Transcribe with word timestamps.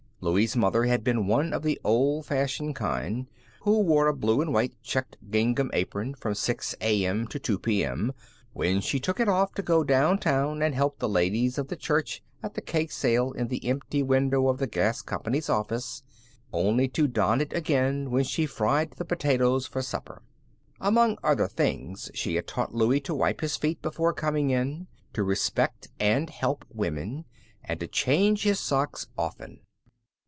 Louie's 0.23 0.55
mother 0.55 0.83
had 0.83 1.03
been 1.03 1.25
one 1.25 1.51
of 1.51 1.63
the 1.63 1.81
old 1.83 2.27
fashioned 2.27 2.75
kind 2.75 3.25
who 3.61 3.79
wore 3.79 4.05
a 4.05 4.13
blue 4.13 4.39
and 4.39 4.53
white 4.53 4.71
checked 4.83 5.17
gingham 5.31 5.71
apron 5.73 6.13
from 6.13 6.35
6 6.35 6.75
A.M. 6.79 7.25
to 7.25 7.39
2 7.39 7.57
P.M., 7.57 8.13
when 8.53 8.81
she 8.81 8.99
took 8.99 9.19
it 9.19 9.27
off 9.27 9.55
to 9.55 9.63
go 9.63 9.83
downtown 9.83 10.61
and 10.61 10.75
help 10.75 10.99
the 10.99 11.09
ladies 11.09 11.57
of 11.57 11.69
the 11.69 11.75
church 11.75 12.21
at 12.43 12.53
the 12.53 12.61
cake 12.61 12.91
sale 12.91 13.31
in 13.31 13.47
the 13.47 13.65
empty 13.67 14.03
window 14.03 14.47
of 14.47 14.59
the 14.59 14.67
gas 14.67 15.01
company's 15.01 15.49
office, 15.49 16.03
only 16.53 16.87
to 16.87 17.07
don 17.07 17.41
it 17.41 17.51
again 17.51 18.11
when 18.11 18.23
she 18.23 18.45
fried 18.45 18.91
the 18.97 19.05
potatoes 19.05 19.65
for 19.65 19.81
supper. 19.81 20.21
Among 20.79 21.17
other 21.23 21.47
things 21.47 22.11
she 22.13 22.35
had 22.35 22.45
taught 22.45 22.75
Louie 22.75 22.99
to 23.01 23.15
wipe 23.15 23.41
his 23.41 23.57
feet 23.57 23.81
before 23.81 24.13
coming 24.13 24.51
in, 24.51 24.85
to 25.13 25.23
respect 25.23 25.87
and 25.99 26.29
help 26.29 26.63
women, 26.71 27.25
and 27.63 27.79
to 27.79 27.87
change 27.87 28.43
his 28.43 28.59
socks 28.59 29.07
often. 29.17 29.61